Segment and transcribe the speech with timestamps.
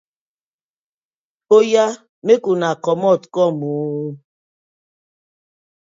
[1.57, 1.99] Oya ooo!!
[2.25, 4.07] Mek una komot kom oo!